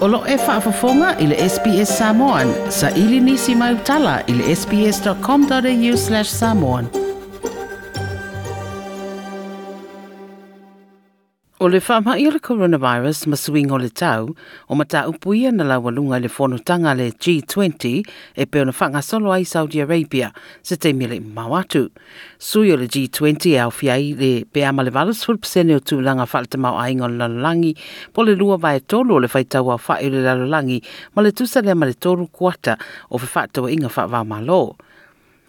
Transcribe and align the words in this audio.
Olo 0.00 0.22
e 0.26 0.36
whaafafonga 0.36 1.14
i 1.18 1.26
le 1.26 1.48
SPS 1.48 1.96
Samoan. 1.98 2.48
Sa 2.70 2.90
ili 2.90 3.20
nisi 3.20 3.54
mai 3.54 3.74
utala 3.74 4.20
i 4.26 4.32
le 4.32 4.56
sps.com.au 4.56 5.96
slash 5.96 6.28
samoan. 6.28 7.09
O 11.60 11.68
le 11.68 11.76
whaama 11.76 12.14
i 12.16 12.24
le 12.24 12.38
coronavirus 12.40 13.26
ma 13.28 13.36
o 13.74 13.76
le 13.76 13.90
tau, 13.90 14.34
o 14.66 14.74
mata 14.74 15.04
upuia 15.06 15.52
na 15.52 15.62
lawalunga 15.62 16.18
le 16.18 16.28
whonotanga 16.28 16.96
le 16.96 17.10
G20 17.10 18.02
e 18.34 18.46
peo 18.46 18.64
na 18.64 18.72
whanga 18.72 19.02
solo 19.02 19.30
ai 19.30 19.44
Saudi 19.44 19.82
Arabia 19.82 20.32
se 20.62 20.76
te 20.76 20.94
mele 20.94 21.20
mawatu. 21.20 21.90
Sui 22.38 22.72
o 22.72 22.76
le 22.76 22.86
G20 22.86 23.52
e 23.52 23.58
au 23.58 23.70
fiai 23.70 24.14
le 24.16 24.46
pe 24.46 24.64
ama 24.64 24.82
le 24.82 24.90
valus 24.90 25.20
fulpsene 25.22 25.76
o 25.76 25.84
tūlanga 25.84 26.24
whalta 26.24 26.56
mau 26.56 26.80
ainga 26.80 27.04
o 27.04 27.08
le 27.08 27.18
lalolangi 27.18 27.76
po 28.14 28.24
le 28.24 28.34
lua 28.40 28.56
vai 28.56 28.80
tolu 28.80 29.16
o 29.16 29.20
le 29.20 29.28
whaitau 29.28 29.68
a 29.68 29.76
whae 29.76 30.06
o 30.06 30.08
le 30.08 30.24
lalolangi 30.24 30.80
ma 31.14 31.20
le 31.20 31.32
tusa 31.32 31.60
le 31.60 31.74
ma 31.74 31.84
le 31.84 31.92
toru 31.92 32.24
kuata 32.32 32.78
o 33.10 33.18
fe 33.18 33.28
inga 33.68 33.92
whaavau 33.92 34.24
malo. 34.24 34.76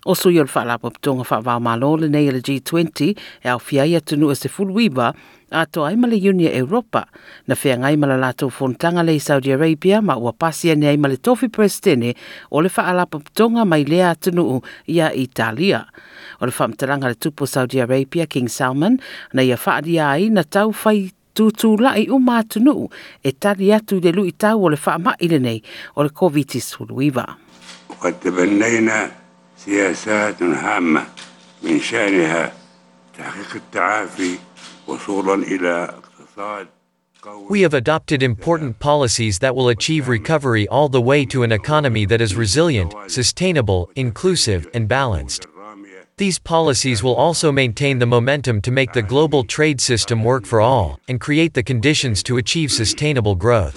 O 0.03 0.15
sui 0.15 0.39
o 0.39 0.43
le 0.43 0.49
whalapa 0.49 0.89
ptonga 0.89 1.21
wha 1.29 1.37
wā 1.45 1.59
malo 1.61 1.91
le 2.01 2.07
nei 2.09 2.31
le 2.33 2.39
G20 2.41 3.11
e 3.45 3.49
au 3.53 3.59
fia 3.61 3.85
ia 3.85 4.01
tunu 4.01 4.31
e 4.33 4.35
se 4.35 4.49
fulwiba 4.49 5.11
a 5.51 5.65
to 5.69 5.85
ai 5.85 5.93
le 5.95 6.17
Unia 6.17 6.49
Europa 6.57 7.05
na 7.45 7.53
fia 7.53 7.77
ngai 7.77 7.97
mala 7.97 8.17
lato 8.17 8.49
fontanga 8.49 9.03
le 9.03 9.19
Saudi 9.19 9.51
Arabia 9.53 10.01
ma 10.01 10.17
ua 10.17 10.33
pasia 10.33 10.73
ane 10.73 10.89
aima 10.89 11.07
tofi 11.21 11.49
prestene 11.49 12.15
o 12.49 12.61
le 12.61 12.69
whalapa 12.69 13.19
ptonga 13.19 13.63
mai 13.63 13.83
lea 13.85 14.15
tunu 14.15 14.61
ia 14.87 15.13
Italia. 15.13 15.85
O 16.41 16.45
le 16.45 16.51
whamtaranga 16.51 17.07
le 17.07 17.15
tupo 17.15 17.45
Saudi 17.45 17.79
Arabia 17.79 18.25
King 18.25 18.49
Salman 18.49 18.97
na 19.33 19.43
ia 19.43 19.55
whaadia 19.55 20.09
ai 20.09 20.29
na 20.29 20.43
tau 20.43 20.71
fai 20.73 21.11
tutu 21.35 21.77
lai 21.77 22.09
u 22.09 22.17
mātunu 22.17 22.89
e 23.23 23.31
tari 23.31 23.69
atu 23.69 24.01
le 24.01 24.11
lu 24.11 24.25
i 24.25 24.33
tau 24.33 24.65
o 24.65 24.69
le 24.69 24.81
whaama 24.81 25.13
ile 25.21 25.37
nei 25.37 25.61
o 25.95 26.01
le 26.01 26.09
COVID-19. 26.09 27.21
Whaite 28.01 28.33
te 28.33 28.81
na 28.81 29.20
سياسات 29.60 30.42
هامة 30.42 31.06
من 31.62 31.80
شأنها 31.80 32.52
تحقيق 33.18 33.54
التعافي 33.54 34.38
وصولا 34.86 35.34
إلى 35.34 35.84
اقتصاد 35.84 36.66
We 37.48 37.62
have 37.62 37.74
adopted 37.74 38.22
important 38.22 38.78
policies 38.78 39.40
that 39.40 39.56
will 39.56 39.68
achieve 39.68 40.06
recovery 40.06 40.68
all 40.68 40.88
the 40.88 41.00
way 41.00 41.24
to 41.26 41.42
an 41.42 41.50
economy 41.50 42.04
that 42.04 42.20
is 42.20 42.36
resilient, 42.36 42.94
sustainable, 43.08 43.90
inclusive, 43.96 44.68
and 44.72 44.86
balanced. 44.86 45.46
These 46.18 46.38
policies 46.38 47.02
will 47.02 47.14
also 47.14 47.52
maintain 47.52 47.98
the 47.98 48.06
momentum 48.06 48.62
to 48.62 48.70
make 48.70 48.92
the 48.92 49.02
global 49.02 49.44
trade 49.44 49.80
system 49.80 50.24
work 50.24 50.46
for 50.46 50.62
all 50.62 50.98
and 51.08 51.20
create 51.20 51.52
the 51.54 51.62
conditions 51.62 52.22
to 52.22 52.38
achieve 52.38 52.70
sustainable 52.70 53.34
growth. 53.34 53.76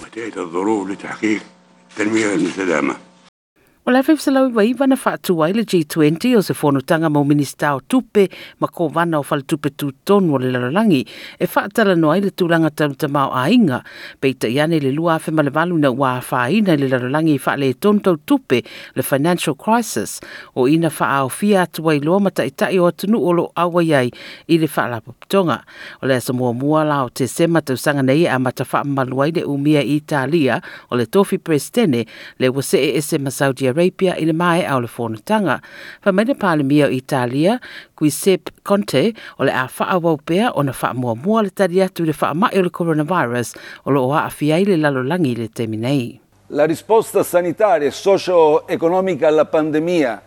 O 3.87 3.91
le 3.93 3.99
fefse 4.01 4.31
lau 4.33 4.47
iwa 4.49 4.63
iwa 4.65 4.87
na 4.87 4.95
whaatu 4.97 5.37
wai 5.37 5.53
le 5.53 5.61
G20 5.61 6.37
o 6.37 6.41
se 6.41 6.53
whanutanga 6.57 7.05
mo 7.05 7.21
minista 7.23 7.75
o 7.75 7.81
tupe 7.85 8.31
ma 8.59 8.65
ko 8.67 8.89
wana 8.89 9.19
o 9.19 9.25
whale 9.29 9.45
tupe 9.45 9.69
tu 9.77 9.91
tonu 10.05 10.33
o 10.33 10.39
le 10.41 10.49
lalalangi 10.49 11.05
e 11.37 11.45
whaatala 11.45 11.93
no 11.93 12.09
ai 12.09 12.23
le 12.25 12.31
tūranga 12.33 12.71
tamuta 12.73 13.05
o 13.05 13.29
ainga 13.37 13.83
peita 14.19 14.49
iane 14.49 14.81
le 14.81 14.89
lua 14.89 15.19
afe 15.21 15.29
malewalu 15.29 15.77
na 15.77 15.91
ua 15.93 16.17
whaina 16.17 16.73
le 16.75 16.89
lalalangi 16.89 17.35
i 17.35 17.37
whaale 17.37 17.69
e 17.69 17.73
tonu 17.73 18.01
tupe 18.25 18.63
le 18.95 19.03
financial 19.03 19.53
crisis. 19.53 20.19
O 20.55 20.67
ina 20.67 20.89
wha 20.89 21.21
au 21.21 21.29
fia 21.29 21.61
atu 21.69 21.85
wai 21.85 21.99
loa 21.99 22.19
mata 22.19 22.41
i 22.41 22.49
tai 22.49 22.79
o 22.79 22.89
atunu 22.89 23.21
o 23.21 23.33
lo 23.33 23.51
awa 23.55 23.83
iai 23.85 24.09
i 24.49 24.57
le 24.57 24.65
whaala 24.65 24.97
paputonga 24.97 25.61
o 26.01 26.07
le 26.07 26.15
asa 26.17 26.33
mua 26.33 26.53
mua 26.53 26.83
la 26.83 27.03
o 27.05 27.09
te 27.13 27.27
sema 27.27 27.61
tau 27.61 27.77
sanga 27.77 28.01
nei 28.01 28.25
a 28.25 28.39
mata 28.39 28.65
wha 28.65 28.81
maluai 28.81 29.29
le 29.29 29.45
umia 29.45 29.85
i 29.85 30.01
Italia 30.01 30.57
o 30.89 30.97
le 30.97 31.05
tofi 31.05 31.37
prestene 31.37 32.07
le 32.39 32.49
wase 32.49 32.81
e 32.81 32.97
ese 32.97 33.21
ma 33.21 33.29
Saudi 33.29 33.74
Arabia 33.75 34.15
i 34.15 34.25
le 34.25 34.33
mai 34.33 34.63
au 34.63 34.79
le 34.79 34.87
whanutanga. 34.87 35.59
Fa 36.01 36.11
mai 36.11 36.25
le 36.25 36.35
pāle 36.39 36.63
mia 36.63 36.87
o 36.87 36.89
Italia, 36.89 37.59
Giuseppe 37.99 38.51
Conte 38.63 39.13
o 39.37 39.43
le 39.43 39.51
a 39.51 39.67
wha 39.67 39.99
wau 39.99 40.19
o 40.55 40.61
na 40.63 40.71
wha 40.71 40.93
mua 40.93 41.15
mua 41.15 41.43
le 41.43 41.49
tari 41.49 41.81
atu 41.83 42.05
le 42.05 42.13
mai 42.33 42.57
o 42.57 42.61
le 42.61 42.69
coronavirus 42.69 43.55
o 43.85 43.91
lo 43.91 44.07
oa 44.07 44.25
a 44.25 44.29
fiai 44.29 44.65
le 44.65 44.77
lalolangi 44.77 45.35
le 45.35 45.49
teminei. 45.49 46.19
La 46.49 46.65
risposta 46.65 47.23
sanitaria 47.23 47.87
e 47.87 47.91
socio-economica 47.91 49.27
alla 49.27 49.45
pandemia 49.45 50.21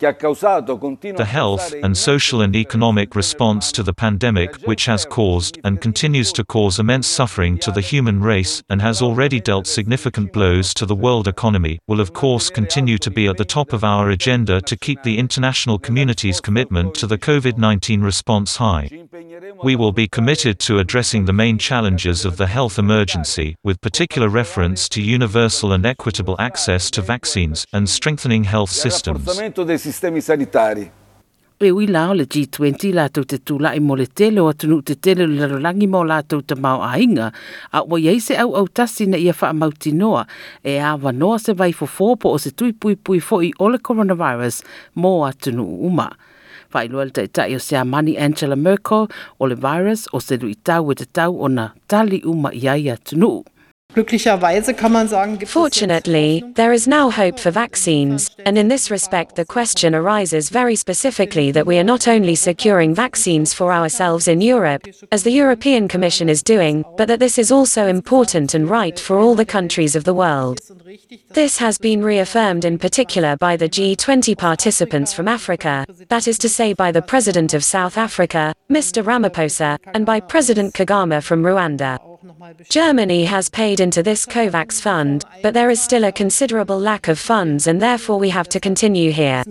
The 0.00 1.26
health 1.28 1.74
and 1.82 1.96
social 1.96 2.40
and 2.40 2.56
economic 2.56 3.14
response 3.14 3.70
to 3.72 3.82
the 3.82 3.92
pandemic, 3.92 4.56
which 4.62 4.86
has 4.86 5.04
caused 5.04 5.58
and 5.62 5.78
continues 5.78 6.32
to 6.32 6.44
cause 6.44 6.78
immense 6.78 7.06
suffering 7.06 7.58
to 7.58 7.70
the 7.70 7.82
human 7.82 8.22
race 8.22 8.62
and 8.70 8.80
has 8.80 9.02
already 9.02 9.40
dealt 9.40 9.66
significant 9.66 10.32
blows 10.32 10.72
to 10.74 10.86
the 10.86 10.94
world 10.94 11.28
economy, 11.28 11.78
will 11.86 12.00
of 12.00 12.14
course 12.14 12.48
continue 12.48 12.96
to 12.96 13.10
be 13.10 13.26
at 13.26 13.36
the 13.36 13.44
top 13.44 13.74
of 13.74 13.84
our 13.84 14.08
agenda 14.08 14.62
to 14.62 14.76
keep 14.76 15.02
the 15.02 15.18
international 15.18 15.78
community's 15.78 16.40
commitment 16.40 16.94
to 16.94 17.06
the 17.06 17.18
COVID 17.18 17.58
19 17.58 18.00
response 18.00 18.56
high. 18.56 18.88
We 19.62 19.76
will 19.76 19.92
be 19.92 20.08
committed 20.08 20.58
to 20.60 20.78
addressing 20.78 21.26
the 21.26 21.34
main 21.34 21.58
challenges 21.58 22.24
of 22.24 22.38
the 22.38 22.46
health 22.46 22.78
emergency, 22.78 23.56
with 23.62 23.80
particular 23.82 24.28
reference 24.28 24.88
to 24.90 25.02
universal 25.02 25.72
and 25.72 25.84
equitable 25.84 26.36
access 26.38 26.90
to 26.92 27.02
vaccines, 27.02 27.66
and 27.72 27.88
strengthening 27.88 28.44
health 28.44 28.70
systems. 28.70 29.28
Sistemi 29.90 30.22
sanitari. 30.22 30.90
E 31.60 31.70
ui 31.72 31.86
lao 31.86 32.14
le 32.16 32.24
G20 32.24 32.94
lātou 32.96 33.26
te 33.28 33.36
tūlai 33.36 33.82
mo 33.84 33.92
le 33.98 34.06
tele 34.06 34.40
o 34.40 34.46
atunu 34.48 34.78
te 34.86 34.94
tele 34.96 35.26
le 35.28 35.42
larolangi 35.42 35.88
mo 35.92 36.00
lātou 36.08 36.40
te 36.40 36.56
mau 36.56 36.80
ainga, 36.86 37.26
a 37.76 37.82
ua 37.84 37.98
iei 38.00 38.22
se 38.24 38.38
au 38.40 38.54
au 38.56 38.68
tasi 38.68 39.04
na 39.10 39.20
ia 39.20 39.34
wha 39.36 39.50
mauti 39.52 39.92
noa, 39.92 40.22
e 40.64 40.78
a 40.80 40.94
wanoa 40.96 41.36
se 41.42 41.52
vai 41.52 41.74
fo 41.76 41.84
fōpo 41.84 42.32
o 42.32 42.40
se 42.40 42.54
tui 42.56 42.72
pui 42.72 42.96
pui 42.96 43.20
fo 43.20 43.42
i 43.44 43.52
ole 43.60 43.76
coronavirus 43.76 44.62
mo 44.96 45.12
atunu 45.28 45.66
uma. 45.90 46.08
Whai 46.72 46.88
lua 46.88 47.04
le 47.04 47.12
taitai 47.12 47.52
o 47.58 47.60
se 47.60 47.76
amani 47.76 48.16
Angela 48.16 48.56
Merkel 48.56 49.10
o 49.38 49.46
le 49.46 49.58
virus 49.58 50.08
o 50.14 50.20
se 50.24 50.40
lui 50.40 50.54
tau 50.54 50.92
e 50.92 50.96
te 50.96 51.04
tau 51.04 51.34
o 51.44 51.48
na 51.48 51.72
tali 51.92 52.22
uma 52.24 52.54
iai 52.54 52.88
atunu. 52.88 53.42
Glücklicherweise 53.94 54.74
kann 54.74 54.92
man 54.92 55.08
sagen, 55.08 55.32
gibt 55.38 55.48
es 55.48 55.52
Fortunately, 55.52 56.44
there 56.54 56.72
is 56.72 56.86
now 56.86 57.10
hope 57.10 57.40
for 57.40 57.50
vaccines, 57.50 58.30
and 58.46 58.56
in 58.56 58.68
this 58.68 58.90
respect, 58.90 59.34
the 59.34 59.44
question 59.44 59.94
arises 59.94 60.48
very 60.48 60.76
specifically 60.76 61.50
that 61.50 61.66
we 61.66 61.76
are 61.76 61.84
not 61.84 62.06
only 62.06 62.36
securing 62.36 62.94
vaccines 62.94 63.52
for 63.52 63.72
ourselves 63.72 64.28
in 64.28 64.40
Europe, 64.40 64.86
as 65.10 65.24
the 65.24 65.32
European 65.32 65.88
Commission 65.88 66.28
is 66.28 66.42
doing, 66.42 66.84
but 66.96 67.08
that 67.08 67.18
this 67.18 67.36
is 67.36 67.50
also 67.50 67.88
important 67.88 68.54
and 68.54 68.70
right 68.70 68.98
for 68.98 69.18
all 69.18 69.34
the 69.34 69.44
countries 69.44 69.96
of 69.96 70.04
the 70.04 70.14
world. 70.14 70.60
This 71.30 71.58
has 71.58 71.76
been 71.78 72.02
reaffirmed 72.02 72.64
in 72.64 72.78
particular 72.78 73.36
by 73.36 73.56
the 73.56 73.68
G20 73.68 74.36
participants 74.38 75.12
from 75.12 75.26
Africa, 75.26 75.84
that 76.08 76.28
is 76.28 76.38
to 76.38 76.48
say 76.48 76.74
by 76.74 76.92
the 76.92 77.02
President 77.02 77.54
of 77.54 77.64
South 77.64 77.98
Africa, 77.98 78.54
Mr. 78.68 79.02
Ramaphosa, 79.02 79.78
and 79.94 80.06
by 80.06 80.20
President 80.20 80.74
Kagame 80.74 81.22
from 81.22 81.42
Rwanda. 81.42 82.09
Germany 82.68 83.24
has 83.24 83.48
paid 83.48 83.80
into 83.80 84.02
this 84.02 84.26
COVAX 84.26 84.80
fund, 84.80 85.24
but 85.42 85.54
there 85.54 85.70
is 85.70 85.80
still 85.80 86.04
a 86.04 86.12
considerable 86.12 86.78
lack 86.78 87.08
of 87.08 87.18
funds 87.18 87.66
and 87.66 87.80
therefore 87.80 88.18
we 88.18 88.30
have 88.30 88.48
to 88.50 88.60
continue 88.60 89.10
here. 89.10 89.42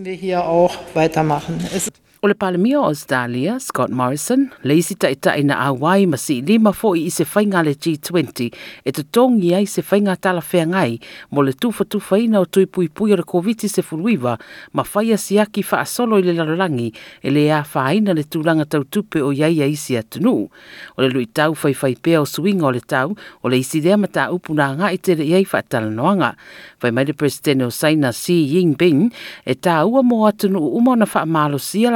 O 2.21 2.27
le 2.27 2.35
palemia 2.35 2.81
o 2.81 2.83
Australia, 2.83 3.59
Scott 3.61 3.91
Morrison, 3.91 4.49
le 4.67 4.75
isi 4.75 4.95
ta 4.99 5.07
ita 5.07 5.37
ina 5.39 5.55
awai 5.55 6.03
ma 6.03 6.17
si 6.19 6.41
lima 6.43 6.73
fo 6.75 6.91
i 6.91 7.07
se 7.07 7.23
whainga 7.23 7.61
le 7.63 7.71
G20 7.79 8.49
e 8.83 8.91
te 8.91 9.05
tongi 9.07 9.53
ai 9.55 9.63
se 9.63 9.79
whainga 9.79 10.17
tala 10.19 10.43
whea 10.43 10.65
ngai 10.67 10.99
mo 11.31 11.45
le 11.47 11.53
tufa 11.55 11.85
tufa 11.87 12.19
ina 12.19 12.41
o 12.43 12.45
tui 12.45 12.67
pui 12.67 12.89
pui 12.91 13.13
o 13.13 13.15
le 13.15 13.23
COVID 13.23 13.63
se 13.71 13.79
furuiva 13.81 14.35
ma 14.73 14.83
whaia 14.83 15.15
si 15.15 15.39
aki 15.39 15.63
wha 15.63 15.79
asolo 15.79 16.19
i 16.19 16.25
le 16.27 16.33
lalolangi 16.35 16.89
e 17.23 17.31
le 17.31 17.45
a 17.55 17.61
whaina 17.63 18.11
le 18.11 18.27
tūranga 18.27 18.67
tau 18.67 18.83
tupe 18.83 19.23
o 19.23 19.31
iaia 19.31 19.63
isi 19.71 19.95
atunu. 19.95 20.49
O 20.97 21.01
le 21.01 21.07
lui 21.07 21.31
tau 21.31 21.55
whai 21.55 21.71
whai 21.71 21.95
pea 21.95 22.19
o 22.19 22.27
suinga 22.27 22.67
o 22.67 22.73
le 22.75 22.83
tau 22.83 23.15
o 23.15 23.47
le 23.47 23.61
isi 23.63 23.79
rea 23.79 23.95
mata 23.95 24.27
upuna 24.35 24.73
ngā 24.75 24.91
i 24.91 24.99
te 24.99 25.15
iai 25.15 25.47
wha 25.47 25.63
tala 25.63 25.87
noanga. 25.87 26.33
Whai 26.83 26.91
mai 26.91 27.07
le 27.07 27.15
presidente 27.15 27.63
o 27.63 27.71
Saina 27.71 28.11
Xi 28.11 28.43
Jinping 28.51 29.07
e 29.47 29.55
tā 29.55 29.79
ua 29.87 30.03
mo 30.03 30.25
atunu 30.27 30.59
uma 30.75 30.99
na 30.99 31.07
wha 31.07 31.23
malo 31.23 31.55
sia 31.55 31.95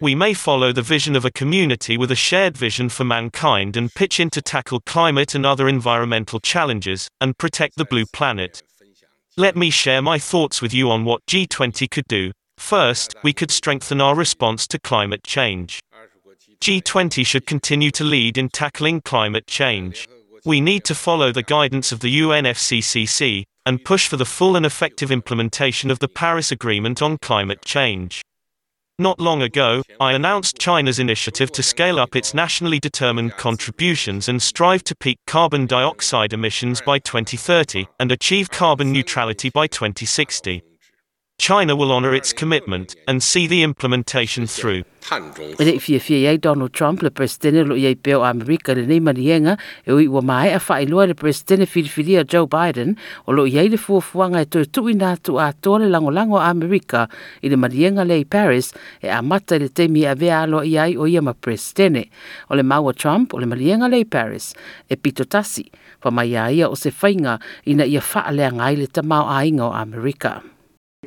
We 0.00 0.14
may 0.14 0.32
follow 0.32 0.72
the 0.72 0.80
vision 0.80 1.14
of 1.14 1.26
a 1.26 1.30
community 1.30 1.98
with 1.98 2.10
a 2.10 2.16
shared 2.16 2.56
vision 2.56 2.88
for 2.88 3.04
mankind 3.04 3.76
and 3.76 3.92
pitch 3.94 4.18
in 4.18 4.30
to 4.30 4.40
tackle 4.40 4.80
climate 4.86 5.34
and 5.34 5.44
other 5.44 5.68
environmental 5.68 6.40
challenges, 6.40 7.06
and 7.20 7.36
protect 7.36 7.76
the 7.76 7.84
blue 7.84 8.06
planet. 8.06 8.62
Let 9.36 9.56
me 9.56 9.68
share 9.68 10.00
my 10.00 10.18
thoughts 10.18 10.62
with 10.62 10.72
you 10.72 10.90
on 10.90 11.04
what 11.04 11.26
G20 11.26 11.90
could 11.90 12.08
do. 12.08 12.32
First, 12.56 13.14
we 13.22 13.34
could 13.34 13.50
strengthen 13.50 14.00
our 14.00 14.14
response 14.14 14.66
to 14.68 14.78
climate 14.78 15.22
change. 15.22 15.82
G20 16.62 17.26
should 17.26 17.46
continue 17.46 17.90
to 17.90 18.04
lead 18.04 18.38
in 18.38 18.48
tackling 18.48 19.02
climate 19.02 19.46
change. 19.46 20.08
We 20.46 20.62
need 20.62 20.84
to 20.84 20.94
follow 20.94 21.30
the 21.30 21.42
guidance 21.42 21.92
of 21.92 22.00
the 22.00 22.20
UNFCCC 22.20 23.44
and 23.66 23.84
push 23.84 24.08
for 24.08 24.16
the 24.16 24.24
full 24.24 24.56
and 24.56 24.64
effective 24.64 25.10
implementation 25.10 25.90
of 25.90 25.98
the 25.98 26.08
Paris 26.08 26.50
Agreement 26.50 27.02
on 27.02 27.18
climate 27.18 27.62
change. 27.62 28.22
Not 29.00 29.18
long 29.18 29.40
ago, 29.40 29.82
I 29.98 30.12
announced 30.12 30.58
China's 30.58 30.98
initiative 30.98 31.50
to 31.52 31.62
scale 31.62 31.98
up 31.98 32.14
its 32.14 32.34
nationally 32.34 32.78
determined 32.78 33.34
contributions 33.38 34.28
and 34.28 34.42
strive 34.42 34.84
to 34.84 34.94
peak 34.94 35.18
carbon 35.26 35.64
dioxide 35.64 36.34
emissions 36.34 36.82
by 36.82 36.98
2030 36.98 37.86
and 37.98 38.12
achieve 38.12 38.50
carbon 38.50 38.92
neutrality 38.92 39.48
by 39.48 39.68
2060. 39.68 40.62
China 41.40 41.74
will 41.74 41.90
honor 41.90 42.14
its 42.14 42.34
commitment 42.34 42.94
and 43.08 43.22
see 43.22 43.46
the 43.46 43.62
implementation 43.62 44.46
through. 44.46 44.84
Ele 45.58 45.78
fia 45.80 45.98
fia 45.98 46.36
Donald 46.36 46.74
Trump 46.74 47.00
le 47.00 47.10
presidente 47.10 47.64
lo 47.64 47.76
iei 47.76 47.96
peo 47.96 48.20
Amerika 48.22 48.74
le 48.74 48.84
nei 48.84 49.00
manienga 49.00 49.56
e 49.86 49.92
ui 49.92 50.06
mai 50.20 50.52
a 50.52 50.60
le 51.06 51.14
presidente 51.14 51.64
Joe 52.28 52.46
Biden 52.46 52.94
o 53.26 53.32
lo 53.32 53.46
iei 53.46 53.70
le 53.70 53.78
fuafuanga 53.78 54.42
e 54.42 54.44
tui 54.44 54.66
tui 54.66 54.92
nā 54.92 55.16
tu 55.22 55.38
a 55.38 55.54
toa 55.54 55.78
le 55.78 55.88
lango 55.88 56.10
lango 56.10 56.36
a 56.36 56.50
Amerika 56.50 57.08
i 57.40 57.48
le 57.48 57.56
manienga 57.56 58.04
le 58.04 58.22
Paris 58.26 58.74
e 59.00 59.08
a 59.08 59.22
mata 59.22 59.56
le 59.56 59.70
temi 59.70 60.04
a 60.04 60.14
vea 60.14 60.42
alo 60.42 60.60
iai 60.62 60.94
o 60.94 61.00
oh, 61.00 61.06
ia 61.06 61.22
ma 61.22 61.32
presidente. 61.32 62.00
Eh. 62.00 62.10
O 62.50 62.54
le 62.54 62.92
Trump 62.92 63.32
o 63.32 63.38
le 63.38 63.46
manienga 63.46 63.88
le 63.88 64.04
Paris 64.04 64.52
e 64.90 64.96
pito 64.96 65.24
tasi 65.24 65.64
mai 66.12 66.36
a 66.36 66.50
ia 66.50 66.68
o 66.68 66.74
se 66.74 66.90
whainga 66.90 67.40
ina 67.64 67.86
ia 67.86 68.02
wha 68.02 68.30
lea 68.30 68.52
ngai 68.52 68.76
le 68.76 68.86
tamau 68.86 69.24
ah, 69.24 69.38
a 69.38 69.46
inga 69.46 69.64
o 69.64 69.72
Amerika. 69.72 70.42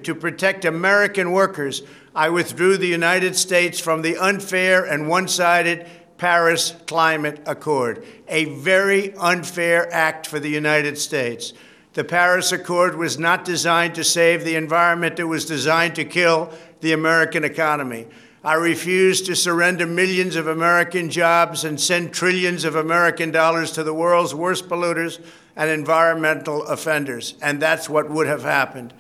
To 0.03 0.15
protect 0.15 0.65
American 0.65 1.31
workers, 1.31 1.83
I 2.13 2.29
withdrew 2.29 2.77
the 2.77 2.87
United 2.87 3.35
States 3.35 3.79
from 3.79 4.01
the 4.01 4.17
unfair 4.17 4.83
and 4.83 5.07
one 5.07 5.27
sided 5.27 5.87
Paris 6.17 6.75
Climate 6.87 7.41
Accord, 7.45 8.05
a 8.27 8.45
very 8.45 9.15
unfair 9.15 9.91
act 9.91 10.27
for 10.27 10.39
the 10.39 10.49
United 10.49 10.97
States. 10.97 11.53
The 11.93 12.03
Paris 12.03 12.51
Accord 12.51 12.95
was 12.95 13.19
not 13.19 13.45
designed 13.45 13.95
to 13.95 14.03
save 14.03 14.43
the 14.43 14.55
environment, 14.55 15.19
it 15.19 15.25
was 15.25 15.45
designed 15.45 15.95
to 15.95 16.05
kill 16.05 16.51
the 16.81 16.93
American 16.93 17.43
economy. 17.43 18.07
I 18.43 18.55
refuse 18.55 19.21
to 19.23 19.35
surrender 19.35 19.85
millions 19.85 20.35
of 20.35 20.47
American 20.47 21.09
jobs 21.09 21.63
and 21.63 21.79
send 21.79 22.13
trillions 22.13 22.65
of 22.65 22.75
American 22.75 23.31
dollars 23.31 23.71
to 23.71 23.83
the 23.83 23.93
world's 23.93 24.35
worst 24.35 24.67
polluters 24.67 25.23
and 25.55 25.69
environmental 25.69 26.63
offenders. 26.63 27.35
And 27.41 27.61
that's 27.61 27.87
what 27.87 28.09
would 28.09 28.27
have 28.27 28.43
happened. 28.43 28.93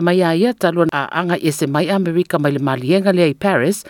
Mai 0.00 0.20
a 0.22 1.08
anga 1.12 1.52
se 1.52 1.66
mai 1.66 1.86
mai 2.38 2.50
le 2.50 2.58
malienga 2.58 3.38
Paris, 3.38 3.84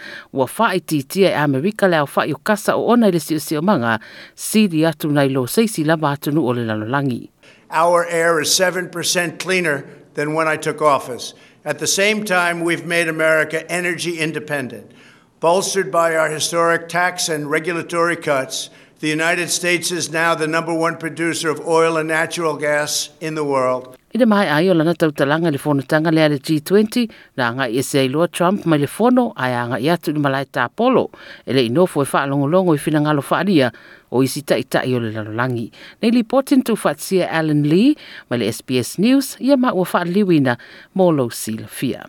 kasa 2.44 2.74
o 2.74 2.92
ona 2.92 3.10
manga, 3.62 4.00
atu 4.84 5.10
lo 6.32 6.44
le. 6.76 7.28
Our 7.70 8.06
air 8.06 8.40
is 8.40 8.48
7% 8.50 9.38
cleaner 9.38 9.84
than 10.14 10.34
when 10.34 10.46
I 10.46 10.56
took 10.56 10.80
office. 10.80 11.34
At 11.64 11.78
the 11.78 11.86
same 11.86 12.24
time, 12.24 12.60
we've 12.60 12.84
made 12.86 13.08
America 13.08 13.68
energy 13.70 14.18
independent. 14.18 14.92
Bolstered 15.40 15.90
by 15.90 16.14
our 16.14 16.28
historic 16.28 16.88
tax 16.88 17.28
and 17.28 17.50
regulatory 17.50 18.16
cuts, 18.16 18.70
the 19.04 19.10
United 19.10 19.50
States 19.50 19.92
is 19.92 20.10
now 20.10 20.34
the 20.34 20.46
number 20.46 20.72
one 20.72 20.96
producer 20.96 21.50
of 21.50 21.60
oil 21.68 21.98
and 21.98 22.08
natural 22.08 22.56
gas 22.56 23.10
in 23.20 23.34
the 23.34 23.44
world. 23.44 23.98
I 24.14 24.18
le 24.18 24.24
mai 24.24 24.46
ai 24.48 24.70
o 24.70 24.72
lana 24.72 24.94
tautalanga 24.94 25.50
le 25.52 25.58
fono 25.58 25.82
tanga 25.82 26.10
le 26.10 26.38
G20, 26.38 27.10
na 27.36 27.48
anga 27.50 27.68
i 27.68 27.82
se 27.82 28.08
iloa 28.08 28.30
Trump 28.32 28.64
mai 28.64 28.78
le 28.78 28.86
fono, 28.86 29.34
ai 29.36 29.52
anga 29.52 29.76
i 29.76 29.90
atu 29.92 30.14
ni 30.14 30.20
malai 30.20 30.46
tā 30.46 30.70
polo, 30.74 31.10
e 31.44 31.52
le 31.52 31.66
inofo 31.68 32.00
e 32.00 32.08
wha 32.10 32.24
longolongo 32.24 32.72
i 32.72 32.80
whina 32.80 33.02
ngalo 33.04 33.20
whaaria, 33.20 33.72
o 34.10 34.22
isi 34.22 34.40
ta 34.40 34.56
ita 34.56 34.80
i 34.88 34.94
o 34.94 34.98
le 34.98 35.12
lalolangi. 35.12 35.70
Nei 36.00 36.10
li 36.10 36.22
potin 36.24 36.64
tu 36.64 36.72
whatsia 36.72 37.28
Alan 37.28 37.60
Lee, 37.68 37.98
mai 38.30 38.38
le 38.38 38.48
SBS 38.48 38.96
News, 38.96 39.36
ia 39.38 39.58
ma 39.58 39.74
ua 39.74 39.84
wha 39.84 40.04
liwina, 40.04 40.56
mō 40.96 41.12
lo 41.12 41.28
sila 41.28 41.68
fia. 41.68 42.08